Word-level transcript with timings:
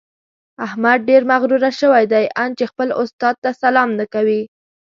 احمد 0.65 0.99
ډېر 1.09 1.21
مغروره 1.31 1.71
شوی 1.79 2.03
دی؛ 2.11 2.25
ان 2.41 2.49
چې 2.57 2.65
خپل 2.71 2.87
استاد 3.01 3.35
ته 3.43 3.49
سلام 3.61 3.89
نه 3.99 4.05
کوي. 4.13 4.41